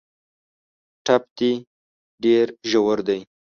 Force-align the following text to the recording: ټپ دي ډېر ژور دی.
ټپ 1.05 1.23
دي 1.37 1.51
ډېر 2.23 2.45
ژور 2.71 2.97
دی. 3.07 3.19